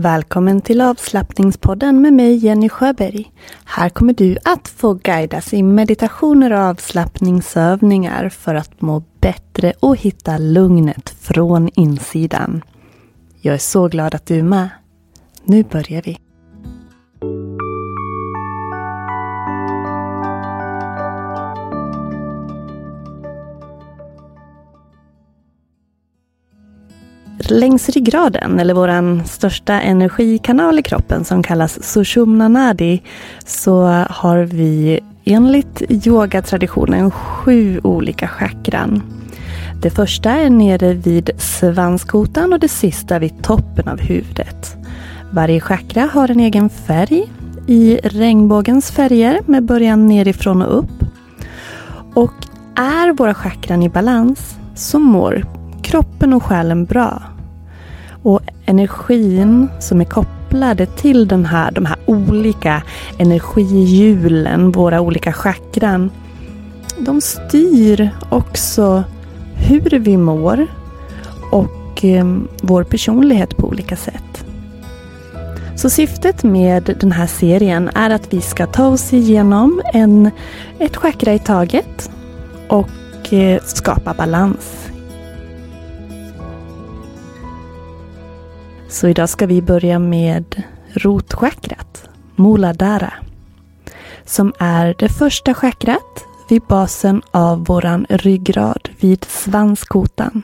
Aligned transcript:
Välkommen 0.00 0.60
till 0.60 0.80
avslappningspodden 0.80 2.00
med 2.00 2.12
mig 2.12 2.36
Jenny 2.36 2.68
Sjöberg. 2.68 3.32
Här 3.64 3.88
kommer 3.88 4.12
du 4.12 4.36
att 4.44 4.68
få 4.68 4.94
guidas 4.94 5.52
i 5.54 5.62
meditationer 5.62 6.52
och 6.52 6.58
avslappningsövningar 6.58 8.28
för 8.28 8.54
att 8.54 8.80
må 8.80 9.02
bättre 9.20 9.72
och 9.80 9.96
hitta 9.96 10.38
lugnet 10.38 11.10
från 11.10 11.68
insidan. 11.74 12.62
Jag 13.40 13.54
är 13.54 13.58
så 13.58 13.88
glad 13.88 14.14
att 14.14 14.26
du 14.26 14.38
är 14.38 14.42
med. 14.42 14.68
Nu 15.44 15.62
börjar 15.62 16.02
vi. 16.02 16.18
Längs 27.38 27.88
ryggraden, 27.88 28.60
eller 28.60 28.74
vår 28.74 29.24
största 29.24 29.80
energikanal 29.80 30.78
i 30.78 30.82
kroppen 30.82 31.24
som 31.24 31.42
kallas 31.42 31.82
Sushumna 31.82 32.48
Nadi, 32.48 33.02
så 33.46 33.84
har 34.10 34.38
vi 34.38 35.00
enligt 35.24 35.82
yogatraditionen 36.06 37.10
sju 37.10 37.80
olika 37.84 38.28
chakran. 38.28 39.02
Det 39.82 39.90
första 39.90 40.30
är 40.30 40.50
nere 40.50 40.94
vid 40.94 41.30
svanskotan 41.38 42.52
och 42.52 42.60
det 42.60 42.68
sista 42.68 43.18
vid 43.18 43.42
toppen 43.42 43.88
av 43.88 44.00
huvudet. 44.00 44.76
Varje 45.30 45.60
chakra 45.60 46.08
har 46.12 46.30
en 46.30 46.40
egen 46.40 46.68
färg 46.68 47.24
i 47.66 47.96
regnbågens 48.02 48.90
färger 48.90 49.40
med 49.46 49.64
början 49.64 50.06
nerifrån 50.06 50.62
och 50.62 50.78
upp. 50.78 51.04
Och 52.14 52.34
är 52.76 53.12
våra 53.12 53.34
chakran 53.34 53.82
i 53.82 53.88
balans 53.88 54.56
så 54.74 54.98
mår 54.98 55.44
kroppen 55.88 56.32
och 56.32 56.42
själen 56.42 56.84
bra. 56.84 57.22
Och 58.22 58.40
energin 58.66 59.68
som 59.80 60.00
är 60.00 60.04
kopplade 60.04 60.86
till 60.86 61.28
den 61.28 61.46
här, 61.46 61.70
de 61.70 61.86
här 61.86 61.96
olika 62.06 62.82
energihjulen, 63.18 64.70
våra 64.70 65.00
olika 65.00 65.32
chakran, 65.32 66.10
de 66.98 67.20
styr 67.20 68.10
också 68.28 69.04
hur 69.54 69.98
vi 69.98 70.16
mår 70.16 70.66
och 71.50 72.04
ehm, 72.04 72.48
vår 72.62 72.84
personlighet 72.84 73.56
på 73.56 73.66
olika 73.68 73.96
sätt. 73.96 74.44
Så 75.76 75.90
syftet 75.90 76.42
med 76.42 76.96
den 77.00 77.12
här 77.12 77.26
serien 77.26 77.90
är 77.94 78.10
att 78.10 78.32
vi 78.32 78.40
ska 78.40 78.66
ta 78.66 78.86
oss 78.86 79.12
igenom 79.12 79.82
en, 79.94 80.30
ett 80.78 80.96
chakra 80.96 81.34
i 81.34 81.38
taget 81.38 82.10
och 82.68 83.32
eh, 83.32 83.60
skapa 83.64 84.14
balans 84.14 84.77
Så 88.88 89.08
idag 89.08 89.28
ska 89.28 89.46
vi 89.46 89.62
börja 89.62 89.98
med 89.98 90.62
rotchakrat, 90.92 92.08
Muladhara. 92.36 93.12
Som 94.24 94.52
är 94.58 94.94
det 94.98 95.08
första 95.08 95.54
chakrat 95.54 96.24
vid 96.50 96.62
basen 96.62 97.22
av 97.30 97.64
våran 97.64 98.06
ryggrad 98.08 98.88
vid 99.00 99.24
svanskotan. 99.24 100.42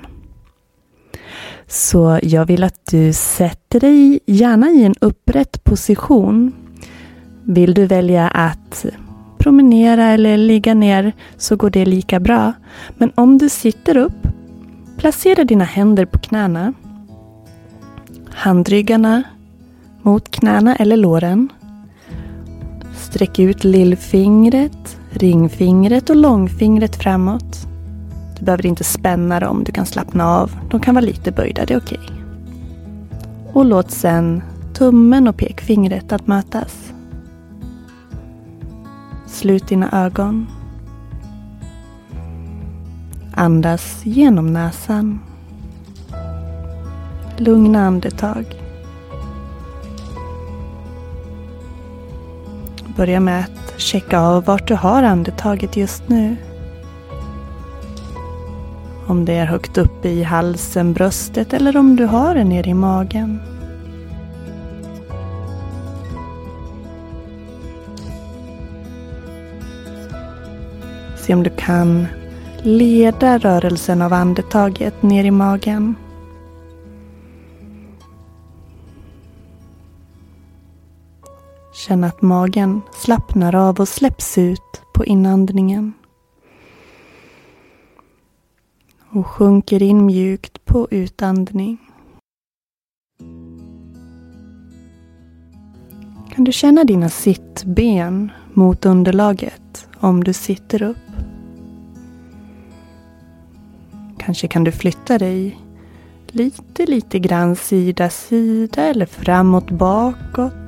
Så 1.66 2.18
jag 2.22 2.46
vill 2.46 2.64
att 2.64 2.86
du 2.90 3.12
sätter 3.12 3.80
dig 3.80 4.20
gärna 4.26 4.70
i 4.70 4.84
en 4.84 4.94
upprätt 5.00 5.64
position. 5.64 6.52
Vill 7.44 7.74
du 7.74 7.86
välja 7.86 8.28
att 8.28 8.86
promenera 9.38 10.04
eller 10.04 10.36
ligga 10.36 10.74
ner 10.74 11.12
så 11.36 11.56
går 11.56 11.70
det 11.70 11.84
lika 11.84 12.20
bra. 12.20 12.52
Men 12.96 13.12
om 13.14 13.38
du 13.38 13.48
sitter 13.48 13.96
upp, 13.96 14.28
placera 14.98 15.44
dina 15.44 15.64
händer 15.64 16.04
på 16.04 16.18
knäna 16.18 16.72
handryggarna 18.34 19.22
mot 20.02 20.30
knäna 20.30 20.76
eller 20.76 20.96
låren. 20.96 21.48
Sträck 22.96 23.38
ut 23.38 23.64
lillfingret, 23.64 24.98
ringfingret 25.10 26.10
och 26.10 26.16
långfingret 26.16 26.96
framåt. 26.96 27.66
Du 28.38 28.44
behöver 28.44 28.66
inte 28.66 28.84
spänna 28.84 29.40
dem, 29.40 29.64
du 29.64 29.72
kan 29.72 29.86
slappna 29.86 30.28
av. 30.28 30.56
De 30.70 30.80
kan 30.80 30.94
vara 30.94 31.04
lite 31.04 31.32
böjda, 31.32 31.64
det 31.66 31.74
är 31.74 31.78
okej. 31.78 32.00
Okay. 32.02 32.16
Och 33.52 33.64
låt 33.64 33.90
sen 33.90 34.42
tummen 34.74 35.28
och 35.28 35.36
pekfingret 35.36 36.12
att 36.12 36.26
mötas. 36.26 36.92
Slut 39.26 39.68
dina 39.68 40.04
ögon. 40.06 40.46
Andas 43.34 44.00
genom 44.04 44.52
näsan. 44.52 45.20
Lugna 47.36 47.86
andetag. 47.86 48.44
Börja 52.96 53.20
med 53.20 53.40
att 53.40 53.80
checka 53.80 54.20
av 54.20 54.44
vart 54.44 54.68
du 54.68 54.74
har 54.74 55.02
andetaget 55.02 55.76
just 55.76 56.08
nu. 56.08 56.36
Om 59.06 59.24
det 59.24 59.32
är 59.32 59.46
högt 59.46 59.78
uppe 59.78 60.08
i 60.08 60.22
halsen, 60.22 60.92
bröstet 60.92 61.52
eller 61.52 61.76
om 61.76 61.96
du 61.96 62.04
har 62.04 62.34
det 62.34 62.44
nere 62.44 62.70
i 62.70 62.74
magen. 62.74 63.40
Se 71.16 71.34
om 71.34 71.42
du 71.42 71.50
kan 71.50 72.06
leda 72.62 73.38
rörelsen 73.38 74.02
av 74.02 74.12
andetaget 74.12 75.02
ner 75.02 75.24
i 75.24 75.30
magen. 75.30 75.94
Känn 81.88 82.04
att 82.04 82.22
magen 82.22 82.80
slappnar 82.92 83.54
av 83.54 83.80
och 83.80 83.88
släpps 83.88 84.38
ut 84.38 84.82
på 84.94 85.04
inandningen. 85.04 85.92
Och 89.10 89.26
sjunker 89.26 89.82
in 89.82 90.06
mjukt 90.06 90.64
på 90.64 90.88
utandning. 90.90 91.78
Kan 96.34 96.44
du 96.44 96.52
känna 96.52 96.84
dina 96.84 97.08
sittben 97.08 98.32
mot 98.52 98.86
underlaget 98.86 99.88
om 100.00 100.24
du 100.24 100.32
sitter 100.32 100.82
upp? 100.82 100.96
Kanske 104.18 104.48
kan 104.48 104.64
du 104.64 104.72
flytta 104.72 105.18
dig 105.18 105.60
lite, 106.26 106.86
lite 106.86 107.18
grann 107.18 107.56
sida, 107.56 108.10
sida 108.10 108.82
eller 108.82 109.06
framåt, 109.06 109.70
bakåt. 109.70 110.63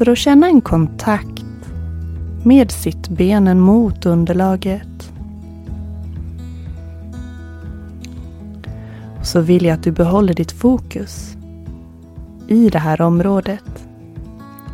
För 0.00 0.08
att 0.08 0.18
känna 0.18 0.46
en 0.46 0.60
kontakt 0.60 1.44
med 2.44 2.70
sittbenen 2.70 3.60
mot 3.60 4.06
underlaget. 4.06 5.12
Så 9.22 9.40
vill 9.40 9.64
jag 9.64 9.74
att 9.74 9.82
du 9.82 9.92
behåller 9.92 10.34
ditt 10.34 10.52
fokus 10.52 11.36
i 12.48 12.68
det 12.68 12.78
här 12.78 13.00
området. 13.00 13.86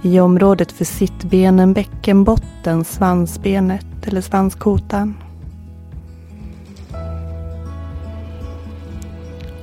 I 0.02 0.20
området 0.20 0.72
för 0.72 0.84
sittbenen, 0.84 1.72
bäckenbotten, 1.72 2.84
svansbenet 2.84 4.06
eller 4.06 4.20
svanskotan. 4.20 5.14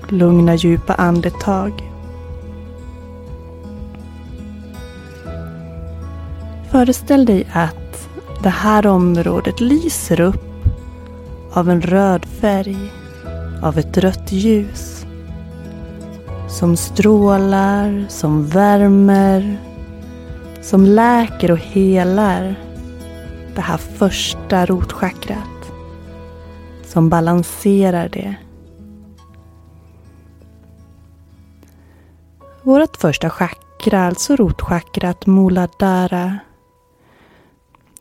Lugna 0.10 0.56
djupa 0.56 0.94
andetag. 0.94 1.93
Föreställ 6.74 7.26
dig 7.26 7.48
att 7.54 8.10
det 8.44 8.50
här 8.50 8.88
området 8.88 9.62
lyser 9.62 10.22
upp 10.22 10.46
av 11.52 11.70
en 11.70 11.82
röd 11.82 12.26
färg, 12.26 12.78
av 13.62 13.78
ett 13.78 13.98
rött 13.98 14.32
ljus. 14.32 15.06
Som 16.50 16.78
strålar, 16.78 18.06
som 18.10 18.48
värmer, 18.48 19.58
som 20.62 20.86
läker 20.86 21.52
och 21.52 21.58
helar 21.58 22.56
det 23.56 23.62
här 23.62 23.78
första 23.78 24.66
rotchakrat. 24.66 25.72
Som 26.84 27.10
balanserar 27.10 28.10
det. 28.10 28.36
Vårt 32.62 32.98
första 32.98 33.30
chakra, 33.30 34.06
alltså 34.06 34.36
rotchakrat 34.36 35.26
Muladhara. 35.26 36.40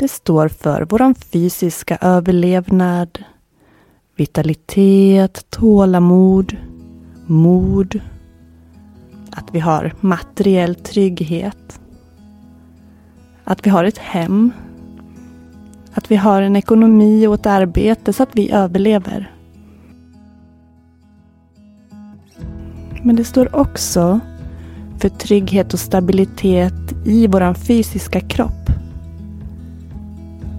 Det 0.02 0.08
står 0.08 0.48
för 0.48 0.86
vår 0.90 1.14
fysiska 1.14 1.98
överlevnad, 2.00 3.18
vitalitet, 4.16 5.50
tålamod, 5.50 6.56
mod, 7.26 8.00
att 9.30 9.44
vi 9.52 9.58
har 9.58 9.94
materiell 10.00 10.74
trygghet, 10.74 11.80
att 13.44 13.66
vi 13.66 13.70
har 13.70 13.84
ett 13.84 13.98
hem, 13.98 14.50
att 15.92 16.10
vi 16.10 16.16
har 16.16 16.42
en 16.42 16.56
ekonomi 16.56 17.26
och 17.26 17.34
ett 17.34 17.46
arbete 17.46 18.12
så 18.12 18.22
att 18.22 18.36
vi 18.36 18.50
överlever. 18.50 19.34
Men 23.02 23.16
det 23.16 23.24
står 23.24 23.56
också 23.56 24.20
för 24.98 25.08
trygghet 25.08 25.74
och 25.74 25.80
stabilitet 25.80 27.06
i 27.06 27.26
vår 27.26 27.54
fysiska 27.54 28.20
kropp. 28.20 28.61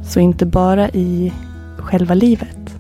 Så 0.04 0.20
inte 0.20 0.46
bara 0.46 0.90
i 0.90 1.34
själva 1.78 2.14
livet. 2.14 2.78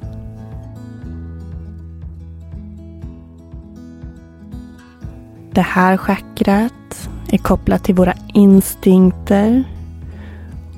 Det 5.52 5.62
här 5.62 5.98
chakrat 5.98 7.10
är 7.32 7.38
kopplat 7.38 7.84
till 7.84 7.96
våra 7.96 8.14
instinkter. 8.34 9.64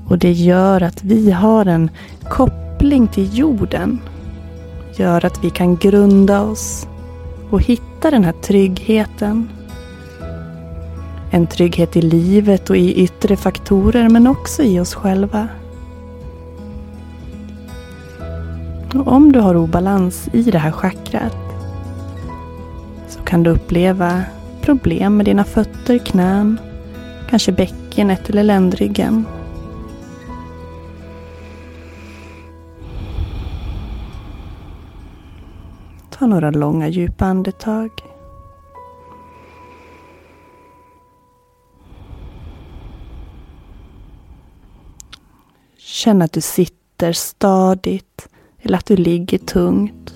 Och 0.08 0.18
det 0.18 0.32
gör 0.32 0.84
att 0.84 1.04
vi 1.04 1.32
har 1.32 1.66
en 1.66 1.90
koppling 2.30 3.08
till 3.08 3.38
jorden. 3.38 4.00
Gör 4.98 5.26
att 5.26 5.44
vi 5.44 5.50
kan 5.50 5.76
grunda 5.76 6.42
oss 6.42 6.88
och 7.50 7.62
hitta 7.62 8.12
den 8.12 8.24
här 8.24 8.34
tryggheten 8.42 9.50
en 11.36 11.48
trygghet 11.48 11.96
i 11.96 12.02
livet 12.02 12.70
och 12.70 12.78
i 12.78 12.94
yttre 12.94 13.36
faktorer 13.36 14.10
men 14.10 14.28
också 14.28 14.64
i 14.64 14.80
oss 14.80 14.94
själva. 14.96 15.48
Och 18.96 19.08
om 19.08 19.32
du 19.32 19.40
har 19.40 19.56
obalans 19.56 20.30
i 20.34 20.42
det 20.42 20.58
här 20.58 20.72
chakrat 20.72 21.38
så 23.08 23.20
kan 23.20 23.44
du 23.44 23.50
uppleva 23.50 24.24
problem 24.62 25.18
med 25.18 25.26
dina 25.26 25.44
fötter, 25.44 25.98
knän, 25.98 26.60
kanske 27.30 27.52
bäckenet 27.52 28.30
eller 28.30 28.44
ländryggen. 28.44 29.26
Ta 36.10 36.28
några 36.28 36.52
långa 36.52 36.88
djupa 36.88 37.26
andetag. 37.26 37.90
Känn 45.78 46.22
att 46.22 46.32
du 46.34 46.42
sitter 46.42 47.14
stadigt 47.14 48.30
eller 48.66 48.78
att 48.78 48.86
du 48.86 48.96
ligger 48.96 49.38
tungt. 49.38 50.16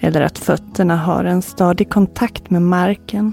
Eller 0.00 0.20
att 0.20 0.38
fötterna 0.38 0.96
har 0.96 1.24
en 1.24 1.42
stadig 1.42 1.90
kontakt 1.90 2.50
med 2.50 2.62
marken. 2.62 3.32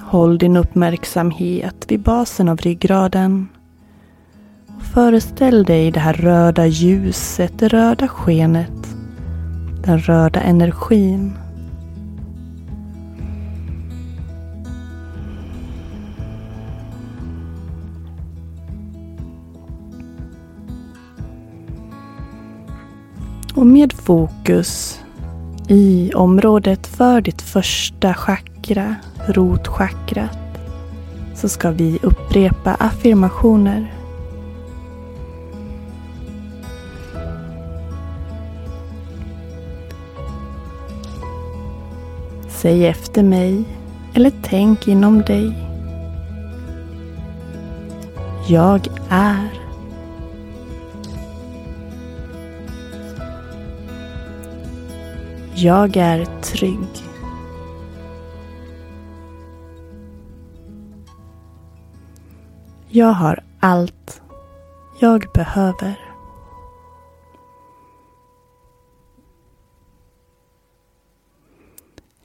Håll 0.00 0.38
din 0.38 0.56
uppmärksamhet 0.56 1.84
vid 1.88 2.00
basen 2.00 2.48
av 2.48 2.56
ryggraden. 2.56 3.48
Och 4.66 4.82
föreställ 4.82 5.64
dig 5.64 5.90
det 5.90 6.00
här 6.00 6.14
röda 6.14 6.66
ljuset, 6.66 7.58
det 7.58 7.68
röda 7.68 8.08
skenet, 8.08 8.96
den 9.84 9.98
röda 9.98 10.40
energin. 10.40 11.41
Och 23.62 23.68
med 23.68 23.92
fokus 23.92 25.00
i 25.68 26.12
området 26.14 26.86
för 26.86 27.20
ditt 27.20 27.42
första 27.42 28.14
chakra, 28.14 28.94
rotchakrat, 29.28 30.38
så 31.34 31.48
ska 31.48 31.70
vi 31.70 31.98
upprepa 32.02 32.74
affirmationer. 32.74 33.94
Säg 42.48 42.86
efter 42.86 43.22
mig 43.22 43.64
eller 44.14 44.32
tänk 44.42 44.88
inom 44.88 45.22
dig. 45.22 45.52
Jag 48.48 48.88
är. 49.10 49.61
Jag 55.54 55.96
är 55.96 56.24
trygg. 56.24 56.88
Jag 62.88 63.12
har 63.12 63.42
allt 63.60 64.22
jag 64.98 65.26
behöver. 65.34 65.98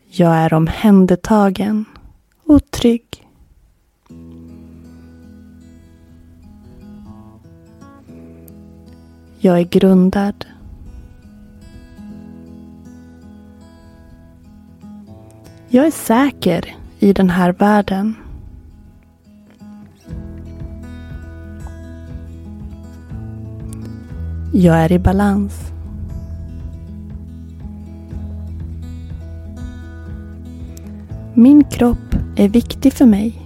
Jag 0.07 0.35
är 0.35 0.53
omhändertagen 0.53 1.85
och 2.45 2.71
trygg. 2.71 3.27
Jag 9.39 9.59
är 9.59 9.63
grundad 9.63 10.45
Jag 15.77 15.87
är 15.87 15.91
säker 15.91 16.75
i 16.99 17.13
den 17.13 17.29
här 17.29 17.53
världen. 17.53 18.15
Jag 24.53 24.75
är 24.75 24.91
i 24.91 24.99
balans. 24.99 25.71
Min 31.33 31.63
kropp 31.63 32.15
är 32.35 32.49
viktig 32.49 32.93
för 32.93 33.05
mig. 33.05 33.41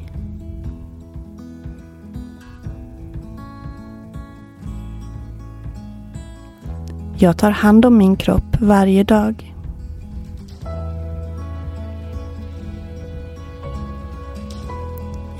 Jag 7.18 7.38
tar 7.38 7.52
hand 7.52 7.86
om 7.86 7.98
min 7.98 8.16
kropp 8.16 8.62
varje 8.62 9.04
dag. 9.04 9.51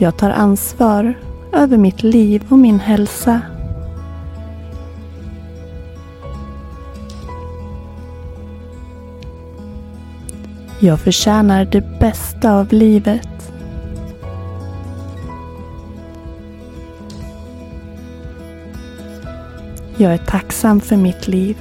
Jag 0.02 0.18
tar 0.18 0.30
ansvar 0.30 1.14
över 1.54 1.78
mitt 1.78 2.04
liv 2.04 2.44
och 2.50 2.60
min 2.60 2.80
hälsa. 2.80 3.42
Jag 10.80 11.00
förtjänar 11.00 11.66
det 11.66 12.00
bästa 12.00 12.54
av 12.54 12.74
livet. 12.74 13.54
Jag 19.98 20.14
är 20.14 20.18
tacksam 20.18 20.82
för 20.82 20.98
mitt 20.98 21.28
liv. 21.28 21.58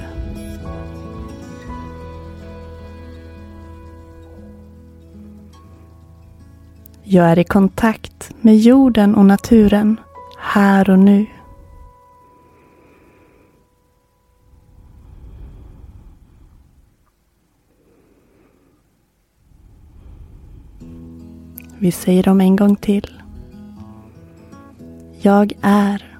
Jag 7.13 7.31
är 7.31 7.39
i 7.39 7.43
kontakt 7.43 8.31
med 8.41 8.57
jorden 8.57 9.15
och 9.15 9.25
naturen 9.25 9.99
här 10.37 10.89
och 10.89 10.99
nu. 10.99 11.25
Vi 21.79 21.91
säger 21.91 22.23
dem 22.23 22.41
en 22.41 22.55
gång 22.55 22.75
till. 22.75 23.21
Jag 25.21 25.53
är. 25.61 26.19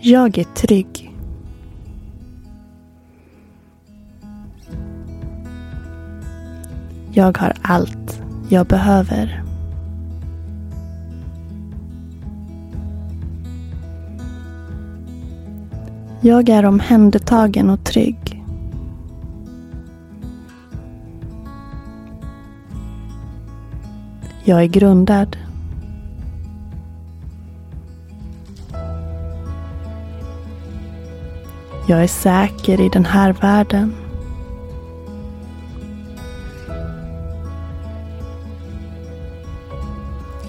Jag 0.00 0.38
är 0.38 0.44
trygg. 0.44 1.11
Jag 7.14 7.38
har 7.38 7.52
allt 7.62 8.22
jag 8.48 8.66
behöver. 8.66 9.42
Jag 16.20 16.48
är 16.48 16.64
omhändertagen 16.64 17.70
och 17.70 17.84
trygg. 17.84 18.44
Jag 24.44 24.62
är 24.62 24.66
grundad. 24.66 25.36
Jag 31.86 32.02
är 32.02 32.06
säker 32.06 32.80
i 32.80 32.88
den 32.88 33.04
här 33.04 33.32
världen. 33.32 34.01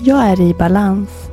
Jag 0.06 0.20
är 0.20 0.42
i 0.42 0.54
balans. 0.54 1.30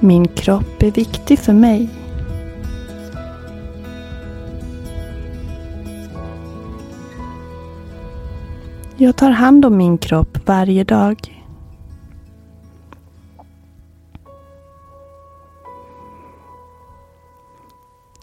Min 0.00 0.28
kropp 0.28 0.82
är 0.82 0.90
viktig 0.90 1.38
för 1.38 1.52
mig. 1.52 1.88
Jag 8.96 9.16
tar 9.16 9.30
hand 9.30 9.64
om 9.64 9.76
min 9.76 9.98
kropp 9.98 10.48
varje 10.48 10.84
dag. 10.84 11.44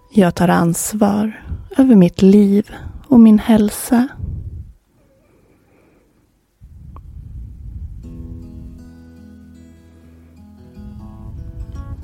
Jag 0.09 0.35
tar 0.35 0.47
ansvar 0.47 1.50
över 1.77 1.95
mitt 1.95 2.21
liv 2.21 2.71
och 3.07 3.19
min 3.19 3.39
hälsa. 3.39 4.07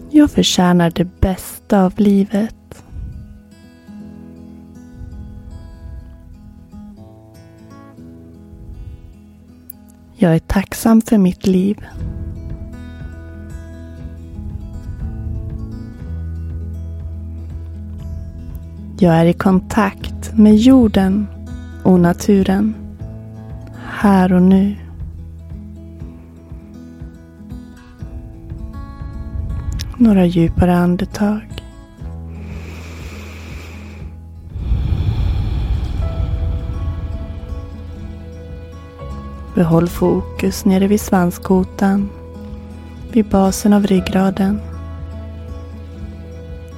Jag 0.09 0.31
förtjänar 0.31 0.91
det 0.95 1.21
bästa 1.21 1.85
av 1.85 1.93
livet. 1.97 2.83
Jag 10.15 10.35
är 10.35 10.39
tacksam 10.39 11.01
för 11.01 11.17
mitt 11.17 11.47
liv. 11.47 11.85
Jag 18.99 19.15
är 19.15 19.25
i 19.25 19.33
kontakt 19.33 20.33
med 20.33 20.55
jorden 20.55 21.27
och 21.83 21.99
naturen. 21.99 22.75
Här 23.91 24.33
och 24.33 24.41
nu. 24.41 24.75
Några 29.97 30.25
djupare 30.25 30.77
andetag. 30.77 31.63
Behåll 39.55 39.87
fokus 39.87 40.65
nere 40.65 40.87
vid 40.87 41.01
svanskotan, 41.01 42.09
vid 43.11 43.25
basen 43.25 43.73
av 43.73 43.87
ryggraden. 43.87 44.59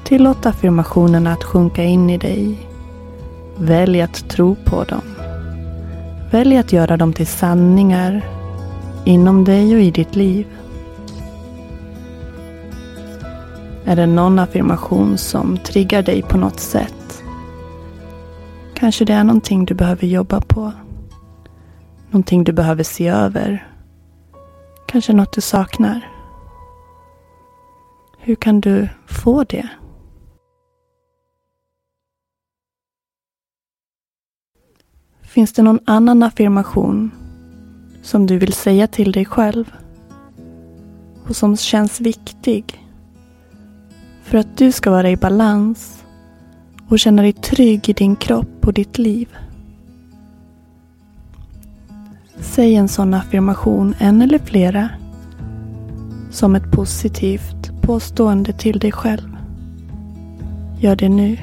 Tillåt 0.10 0.46
affirmationerna 0.46 1.34
att 1.34 1.44
sjunka 1.44 1.84
in 1.84 2.10
i 2.10 2.18
dig. 2.18 2.70
Välj 3.58 4.02
att 4.02 4.30
tro 4.30 4.56
på 4.56 4.84
dem. 4.84 5.02
Välj 6.32 6.58
att 6.58 6.74
göra 6.74 6.98
dem 6.98 7.14
till 7.14 7.28
sanningar 7.28 8.26
inom 9.06 9.44
dig 9.44 9.76
och 9.76 9.82
i 9.82 9.92
ditt 9.92 10.16
liv. 10.16 10.48
Är 13.86 13.96
det 13.96 14.06
någon 14.06 14.40
affirmation 14.40 15.18
som 15.18 15.58
triggar 15.58 16.02
dig 16.04 16.22
på 16.22 16.38
något 16.38 16.60
sätt? 16.60 17.24
Kanske 18.74 19.06
det 19.06 19.14
är 19.14 19.24
någonting 19.24 19.66
du 19.66 19.74
behöver 19.74 20.08
jobba 20.08 20.42
på. 20.42 20.72
Någonting 22.10 22.44
du 22.44 22.52
behöver 22.52 22.84
se 22.84 23.08
över. 23.08 23.68
Kanske 24.88 25.14
något 25.14 25.34
du 25.34 25.42
saknar. 25.42 26.08
Hur 28.18 28.36
kan 28.36 28.62
du 28.62 28.90
få 29.08 29.44
det? 29.44 29.70
Finns 35.30 35.54
det 35.54 35.62
någon 35.62 35.80
annan 35.86 36.24
affirmation 36.24 37.12
som 38.02 38.26
du 38.26 38.38
vill 38.38 38.54
säga 38.54 38.88
till 38.88 39.12
dig 39.12 39.26
själv 39.26 39.72
och 41.28 41.36
som 41.36 41.58
känns 41.58 42.02
viktig 42.02 42.86
för 44.24 44.38
att 44.38 44.58
du 44.58 44.72
ska 44.72 44.92
vara 44.92 45.10
i 45.10 45.18
balans 45.18 46.04
och 46.88 47.00
känna 47.00 47.22
dig 47.22 47.34
trygg 47.34 47.90
i 47.90 47.94
din 47.94 48.16
kropp 48.16 48.68
och 48.68 48.74
ditt 48.74 48.98
liv? 48.98 49.28
Säg 52.40 52.76
en 52.76 52.88
sån 52.88 53.14
affirmation, 53.14 53.96
en 54.00 54.22
eller 54.22 54.40
flera, 54.40 54.90
som 56.32 56.56
ett 56.56 56.72
positivt 56.72 57.82
påstående 57.82 58.54
till 58.54 58.80
dig 58.80 58.92
själv. 58.92 59.38
Gör 60.80 60.96
det 60.96 61.10
nu. 61.10 61.38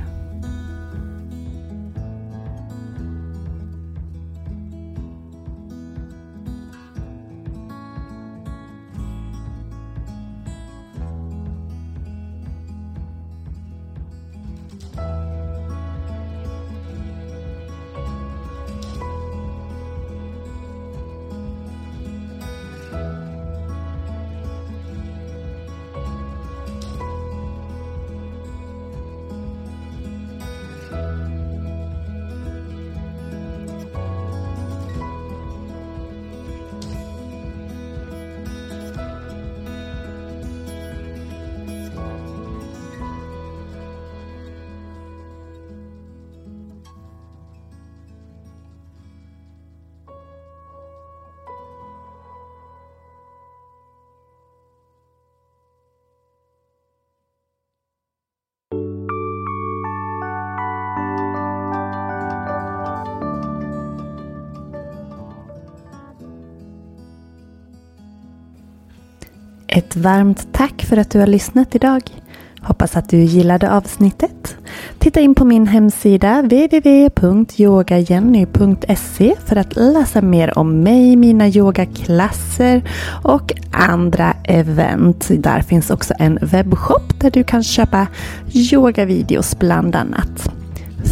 Ett 69.76 69.96
varmt 69.96 70.48
tack 70.52 70.82
för 70.82 70.96
att 70.96 71.10
du 71.10 71.20
har 71.20 71.26
lyssnat 71.26 71.74
idag. 71.74 72.02
Hoppas 72.60 72.96
att 72.96 73.08
du 73.08 73.18
gillade 73.18 73.72
avsnittet. 73.72 74.56
Titta 74.98 75.20
in 75.20 75.34
på 75.34 75.44
min 75.44 75.66
hemsida 75.66 76.42
www.yogajenny.se 76.42 79.34
för 79.44 79.56
att 79.56 79.76
läsa 79.76 80.22
mer 80.22 80.58
om 80.58 80.82
mig, 80.82 81.16
mina 81.16 81.48
yogaklasser 81.48 82.82
och 83.22 83.52
andra 83.72 84.34
event. 84.44 85.30
Där 85.38 85.60
finns 85.60 85.90
också 85.90 86.14
en 86.18 86.38
webbshop 86.42 87.20
där 87.20 87.30
du 87.30 87.44
kan 87.44 87.62
köpa 87.62 88.06
yogavideos 88.54 89.58
bland 89.58 89.96
annat. 89.96 90.50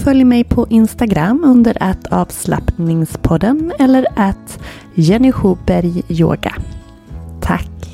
Följ 0.05 0.25
mig 0.25 0.45
på 0.45 0.67
Instagram 0.71 1.45
under 1.45 1.83
att 1.83 2.07
avslappningspodden 2.07 3.73
eller 3.79 4.07
att 4.17 4.59
Jenny 4.95 5.33
Schuberg 5.33 6.03
Yoga. 6.09 6.55
Tack! 7.41 7.94